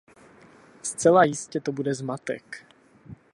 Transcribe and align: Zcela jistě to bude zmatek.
Zcela 0.83 1.23
jistě 1.23 1.59
to 1.59 1.71
bude 1.71 1.93
zmatek. 1.93 2.65